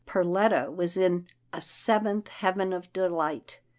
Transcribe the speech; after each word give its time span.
"Perletta 0.07 0.75
was 0.75 0.97
in 0.97 1.27
a 1.53 1.61
seventh 1.61 2.27
heaven 2.29 2.73
of 2.73 2.91
delight. 2.91 3.59